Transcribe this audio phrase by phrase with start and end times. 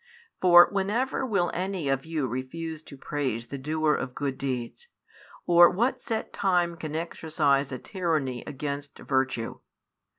[0.41, 4.87] For whenever will any of you refuse to praise the doer of good deeds,
[5.45, 9.59] or what set time can exercise a tyranny against virtue?